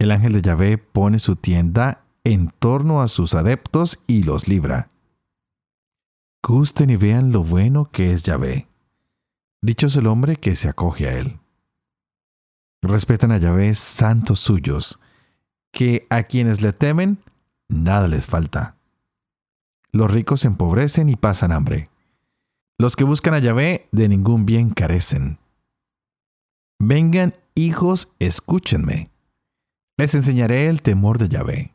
El 0.00 0.10
ángel 0.10 0.32
de 0.32 0.42
Yahvé 0.42 0.78
pone 0.78 1.20
su 1.20 1.36
tienda 1.36 2.04
en 2.24 2.50
torno 2.58 3.02
a 3.02 3.08
sus 3.08 3.34
adeptos 3.34 4.02
y 4.08 4.24
los 4.24 4.48
libra. 4.48 4.88
Gusten 6.42 6.90
y 6.90 6.96
vean 6.96 7.30
lo 7.30 7.44
bueno 7.44 7.84
que 7.84 8.12
es 8.12 8.24
Yahvé. 8.24 8.66
Dicho 9.64 9.86
es 9.86 9.96
el 9.96 10.08
hombre 10.08 10.36
que 10.36 10.56
se 10.56 10.68
acoge 10.68 11.08
a 11.08 11.18
él. 11.18 11.40
Respetan 12.82 13.32
a 13.32 13.38
Yahvé 13.38 13.72
santos 13.72 14.38
suyos, 14.38 15.00
que 15.72 16.06
a 16.10 16.24
quienes 16.24 16.60
le 16.60 16.74
temen 16.74 17.16
nada 17.70 18.06
les 18.06 18.26
falta. 18.26 18.76
Los 19.90 20.10
ricos 20.10 20.40
se 20.40 20.48
empobrecen 20.48 21.08
y 21.08 21.16
pasan 21.16 21.50
hambre. 21.50 21.88
Los 22.76 22.94
que 22.94 23.04
buscan 23.04 23.32
a 23.32 23.38
Yahvé 23.38 23.88
de 23.90 24.06
ningún 24.06 24.44
bien 24.44 24.68
carecen. 24.68 25.38
Vengan, 26.78 27.34
hijos, 27.54 28.12
escúchenme. 28.18 29.08
Les 29.96 30.14
enseñaré 30.14 30.68
el 30.68 30.82
temor 30.82 31.16
de 31.16 31.30
Yahvé. 31.30 31.74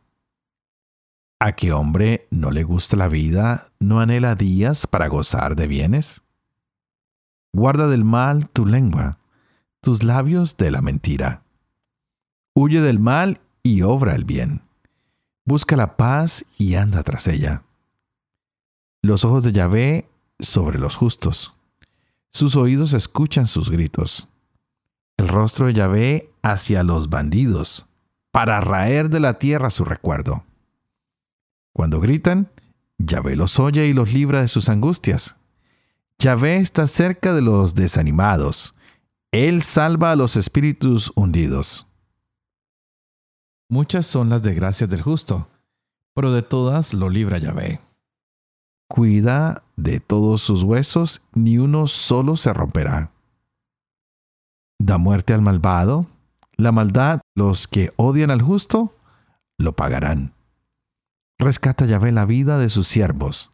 ¿A 1.40 1.54
qué 1.54 1.72
hombre 1.72 2.28
no 2.30 2.52
le 2.52 2.62
gusta 2.62 2.96
la 2.96 3.08
vida, 3.08 3.72
no 3.80 4.00
anhela 4.00 4.36
días 4.36 4.86
para 4.86 5.08
gozar 5.08 5.56
de 5.56 5.66
bienes? 5.66 6.22
Guarda 7.54 7.88
del 7.88 8.06
mal 8.06 8.48
tu 8.48 8.66
lengua, 8.66 9.18
tus 9.82 10.04
labios 10.04 10.58
de 10.58 10.72
la 10.72 10.82
mentira. 10.82 11.44
Huye 12.54 12.82
del 12.82 13.00
mal 13.00 13.42
y 13.64 13.82
obra 13.82 14.16
el 14.16 14.26
bien. 14.26 14.62
Busca 15.46 15.76
la 15.76 15.98
paz 15.98 16.46
y 16.58 16.76
anda 16.76 17.02
tras 17.04 17.28
ella. 17.28 17.64
Los 19.02 19.26
ojos 19.26 19.44
de 19.44 19.52
Yahvé 19.52 20.10
sobre 20.40 20.78
los 20.78 20.96
justos. 20.96 21.54
Sus 22.32 22.56
oídos 22.56 22.94
escuchan 22.94 23.48
sus 23.48 23.72
gritos. 23.72 24.28
El 25.18 25.28
rostro 25.28 25.66
de 25.68 25.74
Yahvé 25.74 26.30
hacia 26.44 26.84
los 26.84 27.10
bandidos, 27.10 27.88
para 28.32 28.62
raer 28.62 29.10
de 29.10 29.20
la 29.20 29.40
tierra 29.40 29.70
su 29.70 29.86
recuerdo. 29.86 30.44
Cuando 31.74 32.00
gritan, 32.00 32.52
Yahvé 32.98 33.36
los 33.36 33.60
oye 33.60 33.88
y 33.88 33.94
los 33.94 34.14
libra 34.14 34.42
de 34.42 34.48
sus 34.48 34.70
angustias. 34.70 35.39
Yahvé 36.22 36.58
está 36.58 36.86
cerca 36.86 37.34
de 37.34 37.42
los 37.42 37.76
desanimados. 37.76 38.76
Él 39.32 39.62
salva 39.62 40.12
a 40.12 40.18
los 40.18 40.36
espíritus 40.36 41.14
hundidos. 41.16 41.88
Muchas 43.70 44.06
son 44.06 44.30
las 44.30 44.44
desgracias 44.44 44.90
del 44.90 45.02
justo, 45.02 45.48
pero 46.14 46.34
de 46.34 46.42
todas 46.42 46.94
lo 46.94 47.10
libra 47.10 47.38
Yahvé. 47.38 47.80
Cuida 48.90 49.64
de 49.78 50.02
todos 50.02 50.42
sus 50.42 50.64
huesos, 50.64 51.22
ni 51.34 51.58
uno 51.58 51.88
solo 51.88 52.36
se 52.36 52.52
romperá. 52.52 53.12
Da 54.78 54.98
muerte 54.98 55.34
al 55.34 55.42
malvado, 55.42 56.08
la 56.58 56.74
maldad, 56.74 57.22
los 57.34 57.70
que 57.70 57.92
odian 57.96 58.32
al 58.32 58.42
justo, 58.42 58.94
lo 59.58 59.74
pagarán. 59.74 60.34
Rescata 61.38 61.86
Yahvé 61.86 62.12
la 62.12 62.26
vida 62.26 62.58
de 62.58 62.68
sus 62.68 62.90
siervos. 62.90 63.54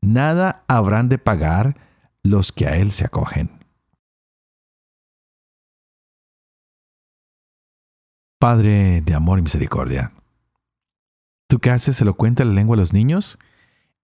Nada 0.00 0.64
habrán 0.66 1.08
de 1.08 1.18
pagar 1.18 1.76
los 2.22 2.52
que 2.52 2.66
a 2.66 2.76
él 2.76 2.90
se 2.90 3.04
acogen. 3.04 3.50
Padre 8.38 9.02
de 9.02 9.14
amor 9.14 9.38
y 9.38 9.42
misericordia, 9.42 10.12
tú 11.48 11.58
que 11.58 11.70
haces 11.70 12.00
elocuente 12.00 12.44
la 12.44 12.52
lengua 12.52 12.74
a 12.74 12.78
los 12.78 12.92
niños, 12.94 13.38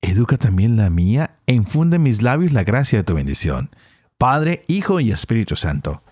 educa 0.02 0.36
también 0.36 0.76
la 0.76 0.90
mía 0.90 1.38
e 1.46 1.54
infunde 1.54 1.96
en 1.96 2.02
mis 2.02 2.22
labios 2.22 2.52
la 2.52 2.64
gracia 2.64 2.98
de 2.98 3.04
tu 3.04 3.14
bendición. 3.14 3.70
Padre, 4.18 4.62
Hijo 4.66 5.00
y 5.00 5.10
Espíritu 5.10 5.56
Santo. 5.56 6.02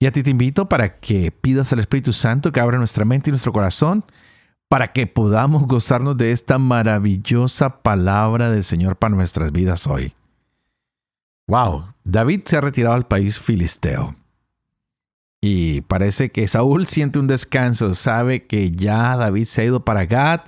Y 0.00 0.06
a 0.06 0.12
ti 0.12 0.22
te 0.22 0.30
invito 0.30 0.68
para 0.68 0.98
que 0.98 1.30
pidas 1.30 1.72
al 1.72 1.78
Espíritu 1.78 2.12
Santo 2.12 2.52
que 2.52 2.60
abra 2.60 2.78
nuestra 2.78 3.04
mente 3.04 3.30
y 3.30 3.32
nuestro 3.32 3.52
corazón 3.52 4.04
para 4.68 4.92
que 4.92 5.06
podamos 5.06 5.66
gozarnos 5.66 6.16
de 6.16 6.32
esta 6.32 6.56
maravillosa 6.56 7.82
palabra 7.82 8.50
del 8.50 8.64
Señor 8.64 8.96
para 8.96 9.14
nuestras 9.14 9.52
vidas 9.52 9.86
hoy. 9.86 10.14
Wow, 11.52 11.92
David 12.04 12.44
se 12.46 12.56
ha 12.56 12.62
retirado 12.62 12.94
al 12.94 13.06
país 13.06 13.38
filisteo. 13.38 14.16
Y 15.42 15.82
parece 15.82 16.30
que 16.30 16.48
Saúl 16.48 16.86
siente 16.86 17.18
un 17.18 17.26
descanso, 17.26 17.94
sabe 17.94 18.46
que 18.46 18.70
ya 18.70 19.14
David 19.18 19.44
se 19.44 19.60
ha 19.60 19.64
ido 19.66 19.84
para 19.84 20.06
Gad, 20.06 20.40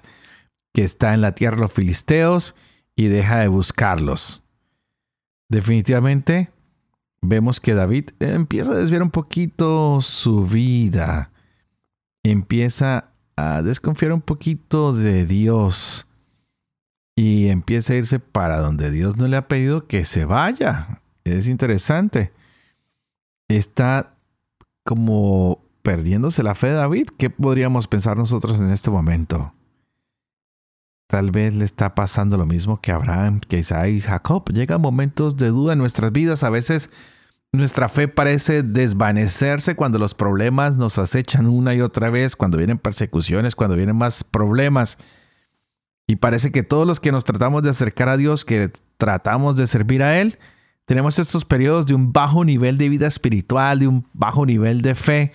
que 0.72 0.82
está 0.82 1.12
en 1.12 1.20
la 1.20 1.34
tierra 1.34 1.56
de 1.56 1.62
los 1.64 1.74
filisteos 1.74 2.54
y 2.96 3.08
deja 3.08 3.40
de 3.40 3.48
buscarlos. 3.48 4.44
Definitivamente 5.50 6.50
vemos 7.20 7.60
que 7.60 7.74
David 7.74 8.12
empieza 8.20 8.72
a 8.72 8.76
desviar 8.76 9.02
un 9.02 9.10
poquito 9.10 10.00
su 10.00 10.46
vida, 10.46 11.32
empieza 12.22 13.10
a 13.36 13.60
desconfiar 13.60 14.14
un 14.14 14.22
poquito 14.22 14.94
de 14.94 15.26
Dios 15.26 16.06
y 17.16 17.48
empieza 17.48 17.92
a 17.92 17.96
irse 17.96 18.18
para 18.18 18.58
donde 18.58 18.90
Dios 18.90 19.16
no 19.16 19.28
le 19.28 19.36
ha 19.36 19.48
pedido 19.48 19.86
que 19.86 20.04
se 20.04 20.24
vaya. 20.24 21.00
Es 21.24 21.48
interesante. 21.48 22.32
Está 23.48 24.14
como 24.84 25.62
perdiéndose 25.82 26.42
la 26.42 26.54
fe 26.54 26.70
David. 26.70 27.08
¿Qué 27.16 27.30
podríamos 27.30 27.86
pensar 27.86 28.16
nosotros 28.16 28.60
en 28.60 28.70
este 28.70 28.90
momento? 28.90 29.54
Tal 31.06 31.30
vez 31.30 31.54
le 31.54 31.64
está 31.64 31.94
pasando 31.94 32.36
lo 32.36 32.46
mismo 32.46 32.80
que 32.80 32.90
Abraham, 32.90 33.40
que 33.40 33.58
Isaac 33.58 33.88
y 33.88 34.00
Jacob. 34.00 34.50
Llegan 34.50 34.80
momentos 34.80 35.36
de 35.36 35.48
duda 35.48 35.74
en 35.74 35.78
nuestras 35.78 36.10
vidas. 36.10 36.42
A 36.42 36.50
veces 36.50 36.90
nuestra 37.52 37.88
fe 37.88 38.08
parece 38.08 38.62
desvanecerse 38.62 39.76
cuando 39.76 39.98
los 39.98 40.14
problemas 40.14 40.76
nos 40.76 40.98
acechan 40.98 41.46
una 41.46 41.74
y 41.74 41.80
otra 41.80 42.10
vez, 42.10 42.34
cuando 42.34 42.58
vienen 42.58 42.78
persecuciones, 42.78 43.54
cuando 43.54 43.76
vienen 43.76 43.96
más 43.96 44.24
problemas. 44.24 44.98
Y 46.06 46.16
parece 46.16 46.52
que 46.52 46.62
todos 46.62 46.86
los 46.86 47.00
que 47.00 47.12
nos 47.12 47.24
tratamos 47.24 47.62
de 47.62 47.70
acercar 47.70 48.08
a 48.08 48.16
Dios, 48.16 48.44
que 48.44 48.70
tratamos 48.96 49.56
de 49.56 49.66
servir 49.66 50.02
a 50.02 50.20
Él, 50.20 50.38
tenemos 50.84 51.18
estos 51.18 51.44
periodos 51.44 51.86
de 51.86 51.94
un 51.94 52.12
bajo 52.12 52.44
nivel 52.44 52.76
de 52.76 52.90
vida 52.90 53.06
espiritual, 53.06 53.78
de 53.78 53.88
un 53.88 54.06
bajo 54.12 54.44
nivel 54.44 54.82
de 54.82 54.94
fe. 54.94 55.32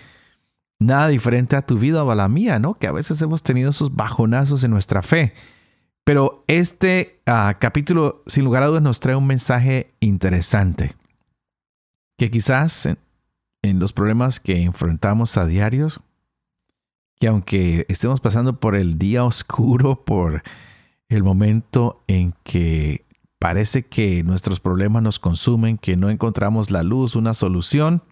Nada 0.79 1.07
diferente 1.07 1.55
a 1.55 1.63
tu 1.63 1.77
vida 1.77 2.03
o 2.03 2.11
a 2.11 2.15
la 2.15 2.29
mía, 2.29 2.59
¿no? 2.59 2.75
Que 2.75 2.87
a 2.87 2.91
veces 2.91 3.21
hemos 3.21 3.41
tenido 3.41 3.71
esos 3.71 3.95
bajonazos 3.95 4.63
en 4.63 4.71
nuestra 4.71 5.01
fe. 5.01 5.33
Pero 6.03 6.43
este 6.47 7.19
ah, 7.25 7.57
capítulo, 7.59 8.23
sin 8.27 8.45
lugar 8.45 8.63
a 8.63 8.67
dudas, 8.67 8.81
nos 8.81 8.99
trae 8.99 9.15
un 9.15 9.27
mensaje 9.27 9.91
interesante. 9.99 10.95
Que 12.17 12.29
quizás 12.29 12.85
en, 12.85 12.97
en 13.63 13.79
los 13.79 13.91
problemas 13.91 14.39
que 14.39 14.61
enfrentamos 14.61 15.35
a 15.37 15.45
diarios, 15.45 15.99
que 17.19 17.27
aunque 17.27 17.85
estemos 17.89 18.21
pasando 18.21 18.59
por 18.59 18.75
el 18.75 18.97
día 18.97 19.25
oscuro, 19.25 20.03
por 20.03 20.41
el 21.09 21.23
momento 21.23 22.01
en 22.07 22.33
que 22.43 23.05
parece 23.39 23.85
que 23.85 24.23
nuestros 24.23 24.59
problemas 24.59 25.03
nos 25.03 25.19
consumen, 25.19 25.77
que 25.77 25.97
no 25.97 26.09
encontramos 26.09 26.71
la 26.71 26.83
luz, 26.83 27.15
una 27.15 27.33
solución. 27.33 28.03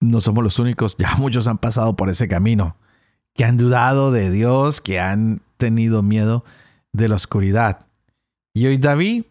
No 0.00 0.20
somos 0.20 0.44
los 0.44 0.58
únicos, 0.58 0.96
ya 0.98 1.16
muchos 1.16 1.48
han 1.48 1.58
pasado 1.58 1.96
por 1.96 2.10
ese 2.10 2.28
camino, 2.28 2.76
que 3.34 3.44
han 3.44 3.56
dudado 3.56 4.12
de 4.12 4.30
Dios, 4.30 4.80
que 4.80 5.00
han 5.00 5.42
tenido 5.56 6.02
miedo 6.02 6.44
de 6.92 7.08
la 7.08 7.16
oscuridad. 7.16 7.86
Y 8.54 8.66
hoy 8.66 8.78
David 8.78 9.24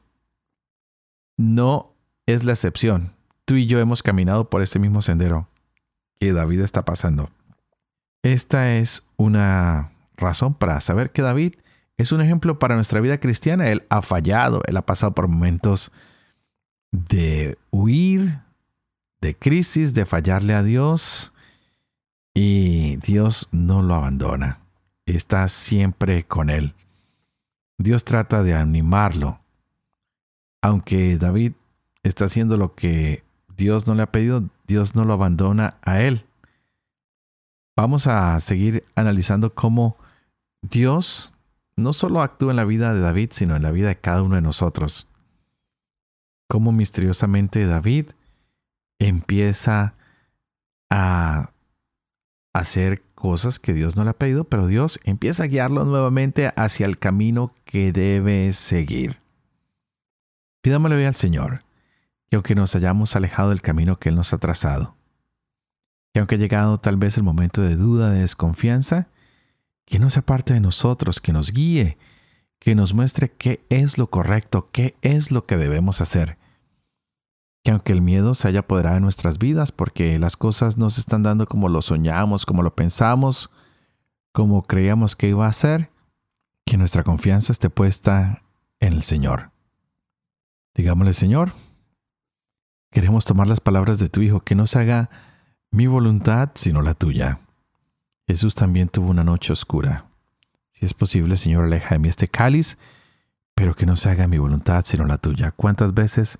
no 1.37 1.93
es 2.25 2.43
la 2.43 2.51
excepción. 2.51 3.13
Tú 3.45 3.55
y 3.55 3.67
yo 3.67 3.79
hemos 3.79 4.03
caminado 4.03 4.49
por 4.49 4.61
ese 4.61 4.79
mismo 4.79 5.01
sendero 5.01 5.47
que 6.19 6.33
David 6.33 6.61
está 6.61 6.83
pasando. 6.83 7.29
Esta 8.23 8.75
es 8.75 9.03
una 9.17 9.91
razón 10.15 10.53
para 10.53 10.79
saber 10.79 11.11
que 11.11 11.21
David 11.21 11.55
es 11.97 12.11
un 12.11 12.21
ejemplo 12.21 12.57
para 12.57 12.75
nuestra 12.75 13.01
vida 13.01 13.19
cristiana. 13.19 13.69
Él 13.69 13.83
ha 13.89 14.01
fallado, 14.01 14.61
él 14.65 14.77
ha 14.77 14.85
pasado 14.85 15.13
por 15.13 15.27
momentos 15.27 15.91
de 16.91 17.57
huir, 17.69 18.39
de 19.21 19.35
crisis, 19.35 19.93
de 19.93 20.05
fallarle 20.05 20.53
a 20.53 20.63
Dios 20.63 21.33
y 22.33 22.97
Dios 22.97 23.49
no 23.51 23.81
lo 23.81 23.95
abandona. 23.95 24.59
Está 25.05 25.47
siempre 25.49 26.23
con 26.23 26.49
él. 26.49 26.73
Dios 27.77 28.05
trata 28.05 28.43
de 28.43 28.55
animarlo. 28.55 29.39
Aunque 30.61 31.17
David 31.17 31.53
está 32.03 32.25
haciendo 32.25 32.55
lo 32.55 32.73
que 32.73 33.23
Dios 33.57 33.85
no 33.85 33.95
le 33.95 34.03
ha 34.03 34.11
pedido, 34.11 34.49
Dios 34.65 34.95
no 34.95 35.03
lo 35.03 35.13
abandona 35.13 35.75
a 35.81 36.01
él. 36.01 36.25
Vamos 37.75 38.07
a 38.07 38.39
seguir 38.39 38.83
analizando 38.95 39.53
cómo 39.53 39.97
Dios 40.61 41.33
no 41.75 41.93
solo 41.93 42.21
actúa 42.21 42.51
en 42.51 42.57
la 42.57 42.65
vida 42.65 42.93
de 42.93 43.01
David, 43.01 43.29
sino 43.31 43.55
en 43.55 43.63
la 43.63 43.71
vida 43.71 43.87
de 43.87 43.97
cada 43.97 44.21
uno 44.21 44.35
de 44.35 44.41
nosotros. 44.41 45.07
Cómo 46.47 46.71
misteriosamente 46.71 47.65
David 47.65 48.11
empieza 48.99 49.95
a 50.91 51.49
hacer 52.53 53.01
cosas 53.15 53.57
que 53.57 53.73
Dios 53.73 53.95
no 53.95 54.03
le 54.03 54.11
ha 54.11 54.17
pedido, 54.17 54.43
pero 54.43 54.67
Dios 54.67 54.99
empieza 55.03 55.43
a 55.43 55.47
guiarlo 55.47 55.83
nuevamente 55.85 56.53
hacia 56.55 56.85
el 56.85 56.99
camino 56.99 57.51
que 57.65 57.91
debe 57.91 58.53
seguir. 58.53 59.19
Pidámosle 60.61 61.07
al 61.07 61.15
Señor 61.15 61.63
que 62.29 62.35
aunque 62.35 62.55
nos 62.55 62.75
hayamos 62.75 63.15
alejado 63.15 63.49
del 63.49 63.61
camino 63.61 63.97
que 63.97 64.09
Él 64.09 64.15
nos 64.15 64.33
ha 64.33 64.37
trazado, 64.37 64.95
que 66.13 66.19
aunque 66.19 66.35
ha 66.35 66.37
llegado 66.37 66.77
tal 66.77 66.97
vez 66.97 67.17
el 67.17 67.23
momento 67.23 67.61
de 67.61 67.75
duda, 67.75 68.11
de 68.11 68.19
desconfianza, 68.19 69.07
que 69.85 69.97
no 69.97 70.11
sea 70.11 70.21
parte 70.21 70.53
de 70.53 70.59
nosotros, 70.59 71.19
que 71.19 71.33
nos 71.33 71.51
guíe, 71.51 71.97
que 72.59 72.75
nos 72.75 72.93
muestre 72.93 73.31
qué 73.31 73.65
es 73.69 73.97
lo 73.97 74.09
correcto, 74.09 74.69
qué 74.71 74.95
es 75.01 75.31
lo 75.31 75.45
que 75.45 75.57
debemos 75.57 76.01
hacer. 76.01 76.37
Que 77.63 77.71
aunque 77.71 77.93
el 77.93 78.01
miedo 78.01 78.35
se 78.35 78.47
haya 78.47 78.59
apoderado 78.59 78.97
en 78.97 79.03
nuestras 79.03 79.39
vidas 79.39 79.71
porque 79.71 80.19
las 80.19 80.37
cosas 80.37 80.77
no 80.77 80.89
se 80.91 81.01
están 81.01 81.23
dando 81.23 81.47
como 81.47 81.67
lo 81.67 81.81
soñamos, 81.81 82.45
como 82.45 82.61
lo 82.61 82.75
pensamos, 82.75 83.49
como 84.31 84.63
creíamos 84.63 85.15
que 85.15 85.29
iba 85.29 85.47
a 85.47 85.53
ser, 85.53 85.89
que 86.65 86.77
nuestra 86.77 87.03
confianza 87.03 87.51
esté 87.51 87.69
puesta 87.69 88.43
en 88.79 88.93
el 88.93 89.03
Señor. 89.03 89.51
Digámosle, 90.75 91.13
Señor, 91.13 91.53
queremos 92.91 93.25
tomar 93.25 93.47
las 93.47 93.59
palabras 93.59 93.97
de 93.97 94.09
tu 94.09 94.21
Hijo, 94.21 94.41
que 94.41 94.55
no 94.55 94.67
se 94.67 94.79
haga 94.79 95.09
mi 95.73 95.87
voluntad 95.87 96.51
sino 96.53 96.83
la 96.83 96.93
tuya. 96.93 97.39
Jesús 98.27 98.53
también 98.53 98.89
tuvo 98.89 99.09
una 99.09 99.23
noche 99.23 99.51
oscura. 99.51 100.05
Si 100.71 100.85
es 100.85 100.93
posible, 100.93 101.35
Señor, 101.35 101.65
aleja 101.65 101.95
de 101.95 101.99
mí 101.99 102.09
este 102.09 102.27
cáliz, 102.27 102.77
pero 103.55 103.73
que 103.73 103.87
no 103.87 103.95
se 103.95 104.09
haga 104.09 104.27
mi 104.27 104.37
voluntad 104.37 104.85
sino 104.85 105.03
la 105.05 105.17
tuya. 105.17 105.51
¿Cuántas 105.51 105.95
veces 105.95 106.37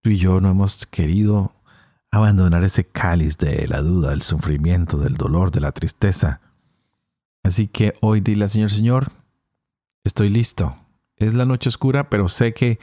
tú 0.00 0.08
y 0.10 0.16
yo 0.16 0.40
no 0.40 0.50
hemos 0.50 0.86
querido 0.86 1.52
abandonar 2.10 2.64
ese 2.64 2.86
cáliz 2.86 3.36
de 3.36 3.68
la 3.68 3.82
duda, 3.82 4.10
del 4.10 4.22
sufrimiento, 4.22 4.96
del 4.96 5.14
dolor, 5.14 5.50
de 5.50 5.60
la 5.60 5.72
tristeza? 5.72 6.40
Así 7.42 7.68
que 7.68 7.92
hoy 8.00 8.22
dile 8.22 8.44
al 8.44 8.50
Señor, 8.50 8.70
Señor, 8.70 9.12
estoy 10.04 10.30
listo. 10.30 10.74
Es 11.16 11.34
la 11.34 11.44
noche 11.44 11.68
oscura, 11.68 12.08
pero 12.08 12.30
sé 12.30 12.54
que 12.54 12.78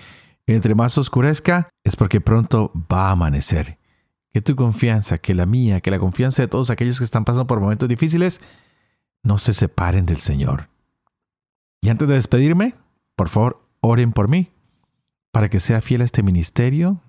entre 0.46 0.76
más 0.76 0.96
oscurezca 1.00 1.70
es 1.84 1.96
porque 1.96 2.22
pronto 2.22 2.72
va 2.76 3.08
a 3.08 3.12
amanecer 3.14 3.81
que 4.34 4.42
tu 4.42 4.56
confianza, 4.56 5.18
que 5.18 5.36
la 5.36 5.46
mía, 5.46 5.82
que 5.82 5.92
la 5.92 6.00
confianza 6.00 6.42
de 6.42 6.48
todos 6.48 6.70
aquellos 6.70 6.98
que 6.98 7.04
están 7.04 7.26
pasando 7.26 7.48
por 7.48 7.60
momentos 7.60 7.90
difíciles, 7.90 8.42
no 9.24 9.38
se 9.38 9.54
separen 9.54 10.06
del 10.06 10.18
Señor. 10.18 10.70
Y 11.82 11.90
antes 11.90 12.08
de 12.08 12.16
despedirme, 12.16 12.76
por 13.16 13.30
favor, 13.30 13.68
oren 13.82 14.14
por 14.14 14.28
mí, 14.28 14.52
para 15.32 15.50
que 15.50 15.60
sea 15.60 15.82
fiel 15.82 16.02
a 16.02 16.06
este 16.06 16.24
ministerio 16.24 17.02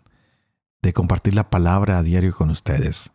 de 0.83 0.93
compartir 0.93 1.35
la 1.35 1.51
palabra 1.51 1.99
a 1.99 2.03
diario 2.03 2.35
con 2.35 2.51
ustedes, 2.51 3.13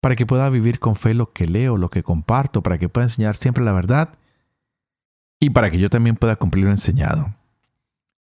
para 0.00 0.16
que 0.16 0.26
pueda 0.26 0.48
vivir 0.48 0.78
con 0.78 0.96
fe 0.96 1.12
lo 1.14 1.32
que 1.32 1.46
leo, 1.46 1.76
lo 1.76 1.90
que 1.90 2.02
comparto, 2.02 2.62
para 2.62 2.78
que 2.78 2.88
pueda 2.88 3.04
enseñar 3.04 3.36
siempre 3.36 3.64
la 3.64 3.72
verdad 3.72 4.10
y 5.40 5.50
para 5.50 5.70
que 5.70 5.78
yo 5.78 5.90
también 5.90 6.16
pueda 6.16 6.36
cumplir 6.36 6.64
lo 6.64 6.70
enseñado. 6.70 7.34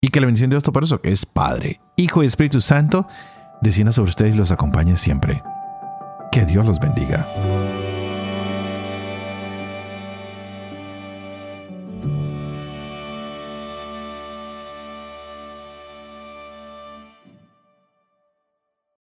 Y 0.01 0.09
que 0.09 0.19
la 0.19 0.25
bendición 0.25 0.49
de 0.49 0.55
Dios 0.57 0.83
eso 0.83 1.01
que 1.01 1.11
es 1.11 1.25
Padre, 1.25 1.79
Hijo 1.95 2.23
y 2.23 2.25
Espíritu 2.25 2.59
Santo, 2.59 3.07
descienda 3.63 3.91
sobre 3.91 4.09
ustedes 4.09 4.35
y 4.35 4.37
los 4.37 4.51
acompañe 4.51 4.95
siempre. 4.97 5.41
Que 6.31 6.45
Dios 6.45 6.65
los 6.65 6.79
bendiga. 6.79 7.25